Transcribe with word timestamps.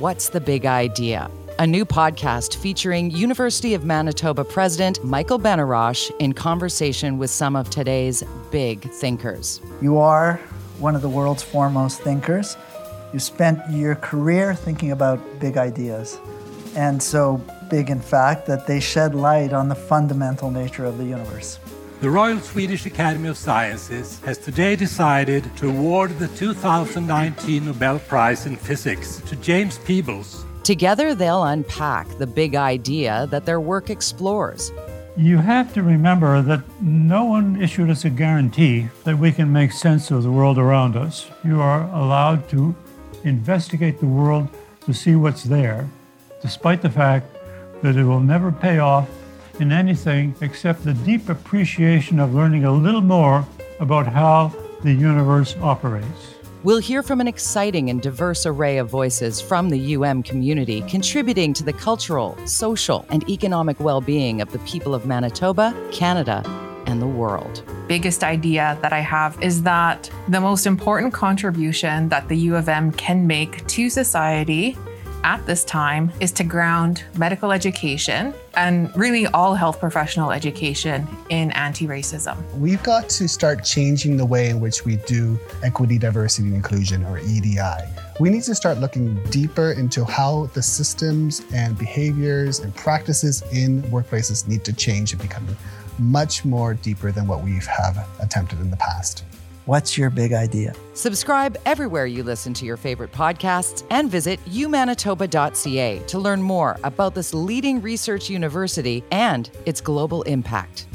What's 0.00 0.30
the 0.30 0.40
Big 0.40 0.64
Idea? 0.64 1.30
A 1.58 1.66
new 1.66 1.84
podcast 1.84 2.56
featuring 2.56 3.10
University 3.10 3.74
of 3.74 3.84
Manitoba 3.84 4.44
President 4.44 5.04
Michael 5.04 5.38
Benarroch 5.38 6.10
in 6.20 6.32
conversation 6.32 7.18
with 7.18 7.28
some 7.28 7.54
of 7.54 7.68
today's 7.68 8.22
big 8.50 8.90
thinkers. 8.92 9.60
You 9.82 9.98
are 9.98 10.36
one 10.78 10.96
of 10.96 11.02
the 11.02 11.08
world's 11.10 11.42
foremost 11.42 12.00
thinkers. 12.00 12.56
You 13.12 13.18
spent 13.18 13.60
your 13.70 13.94
career 13.94 14.54
thinking 14.54 14.92
about 14.92 15.20
big 15.38 15.58
ideas. 15.58 16.18
And 16.74 17.02
so 17.02 17.36
big, 17.68 17.90
in 17.90 18.00
fact, 18.00 18.46
that 18.46 18.66
they 18.66 18.80
shed 18.80 19.14
light 19.14 19.52
on 19.52 19.68
the 19.68 19.74
fundamental 19.74 20.50
nature 20.50 20.86
of 20.86 20.96
the 20.96 21.04
universe. 21.04 21.58
The 22.00 22.08
Royal 22.08 22.40
Swedish 22.40 22.86
Academy 22.86 23.28
of 23.28 23.36
Sciences 23.36 24.20
has 24.20 24.38
today 24.38 24.74
decided 24.74 25.54
to 25.58 25.68
award 25.68 26.18
the 26.18 26.28
2019 26.28 27.66
Nobel 27.66 27.98
Prize 27.98 28.46
in 28.46 28.56
Physics 28.56 29.20
to 29.26 29.36
James 29.36 29.76
Peebles. 29.76 30.46
Together, 30.64 31.14
they'll 31.14 31.44
unpack 31.44 32.08
the 32.16 32.26
big 32.26 32.54
idea 32.54 33.28
that 33.30 33.44
their 33.44 33.60
work 33.60 33.90
explores. 33.90 34.72
You 35.14 35.36
have 35.36 35.74
to 35.74 35.82
remember 35.82 36.40
that 36.40 36.62
no 36.80 37.26
one 37.26 37.60
issued 37.60 37.90
us 37.90 38.06
a 38.06 38.10
guarantee 38.10 38.88
that 39.04 39.18
we 39.18 39.30
can 39.30 39.52
make 39.52 39.70
sense 39.70 40.10
of 40.10 40.22
the 40.22 40.30
world 40.30 40.56
around 40.56 40.96
us. 40.96 41.30
You 41.44 41.60
are 41.60 41.82
allowed 41.94 42.48
to 42.48 42.74
investigate 43.24 44.00
the 44.00 44.06
world 44.06 44.48
to 44.86 44.94
see 44.94 45.16
what's 45.16 45.44
there, 45.44 45.86
despite 46.40 46.80
the 46.80 46.88
fact 46.88 47.26
that 47.82 47.96
it 47.96 48.04
will 48.04 48.20
never 48.20 48.50
pay 48.50 48.78
off 48.78 49.06
in 49.60 49.72
anything 49.72 50.34
except 50.40 50.84
the 50.84 50.94
deep 50.94 51.28
appreciation 51.28 52.18
of 52.18 52.34
learning 52.34 52.64
a 52.64 52.72
little 52.72 53.00
more 53.00 53.46
about 53.78 54.06
how 54.06 54.52
the 54.82 54.92
universe 54.92 55.56
operates. 55.60 56.34
We'll 56.62 56.78
hear 56.78 57.02
from 57.02 57.22
an 57.22 57.28
exciting 57.28 57.88
and 57.88 58.02
diverse 58.02 58.44
array 58.44 58.76
of 58.76 58.90
voices 58.90 59.40
from 59.40 59.70
the 59.70 59.96
UM 59.96 60.22
community 60.22 60.82
contributing 60.82 61.54
to 61.54 61.64
the 61.64 61.72
cultural, 61.72 62.36
social, 62.46 63.06
and 63.08 63.28
economic 63.30 63.80
well 63.80 64.02
being 64.02 64.42
of 64.42 64.52
the 64.52 64.58
people 64.60 64.94
of 64.94 65.06
Manitoba, 65.06 65.74
Canada, 65.90 66.42
and 66.86 67.00
the 67.00 67.06
world. 67.06 67.62
Biggest 67.88 68.22
idea 68.22 68.78
that 68.82 68.92
I 68.92 69.00
have 69.00 69.42
is 69.42 69.62
that 69.62 70.10
the 70.28 70.40
most 70.40 70.66
important 70.66 71.14
contribution 71.14 72.10
that 72.10 72.28
the 72.28 72.36
U 72.36 72.56
of 72.56 72.68
M 72.68 72.92
can 72.92 73.26
make 73.26 73.66
to 73.68 73.88
society 73.88 74.76
at 75.24 75.44
this 75.46 75.64
time 75.64 76.12
is 76.20 76.32
to 76.32 76.44
ground 76.44 77.04
medical 77.16 77.52
education 77.52 78.32
and 78.54 78.94
really 78.96 79.26
all 79.28 79.54
health 79.54 79.78
professional 79.78 80.30
education 80.30 81.06
in 81.28 81.50
anti 81.52 81.86
racism. 81.86 82.36
We've 82.56 82.82
got 82.82 83.08
to 83.10 83.28
start 83.28 83.64
changing 83.64 84.16
the 84.16 84.24
way 84.24 84.48
in 84.48 84.60
which 84.60 84.84
we 84.84 84.96
do 84.96 85.38
equity, 85.62 85.98
diversity, 85.98 86.48
and 86.48 86.56
inclusion, 86.56 87.04
or 87.04 87.18
EDI. 87.18 87.60
We 88.18 88.30
need 88.30 88.42
to 88.44 88.54
start 88.54 88.78
looking 88.78 89.22
deeper 89.30 89.72
into 89.72 90.04
how 90.04 90.46
the 90.54 90.62
systems 90.62 91.42
and 91.54 91.78
behaviors 91.78 92.60
and 92.60 92.74
practices 92.74 93.42
in 93.52 93.82
workplaces 93.84 94.46
need 94.46 94.64
to 94.64 94.72
change 94.72 95.12
and 95.12 95.22
become 95.22 95.46
much 95.98 96.44
more 96.44 96.74
deeper 96.74 97.12
than 97.12 97.26
what 97.26 97.42
we 97.42 97.52
have 97.56 98.06
attempted 98.20 98.60
in 98.60 98.70
the 98.70 98.76
past. 98.76 99.24
What's 99.66 99.98
your 99.98 100.08
big 100.08 100.32
idea? 100.32 100.74
Subscribe 100.94 101.58
everywhere 101.66 102.06
you 102.06 102.22
listen 102.22 102.54
to 102.54 102.64
your 102.64 102.78
favorite 102.78 103.12
podcasts 103.12 103.84
and 103.90 104.10
visit 104.10 104.42
umanitoba.ca 104.46 105.98
to 106.06 106.18
learn 106.18 106.40
more 106.40 106.78
about 106.82 107.14
this 107.14 107.34
leading 107.34 107.82
research 107.82 108.30
university 108.30 109.04
and 109.10 109.50
its 109.66 109.82
global 109.82 110.22
impact. 110.22 110.86